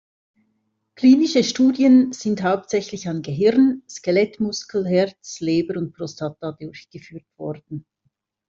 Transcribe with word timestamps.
Klinische 0.95 1.43
Studien 1.43 2.11
sind 2.11 2.41
hauptsächlich 2.41 3.07
an 3.07 3.21
Gehirn, 3.21 3.83
Skelettmuskel, 3.87 4.87
Herz, 4.87 5.39
Leber 5.41 5.77
und 5.77 5.93
Prostata 5.93 6.53
durchgeführt 6.59 7.27
worden. 7.37 7.85